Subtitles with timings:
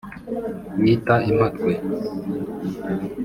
[0.83, 1.71] bita impatwe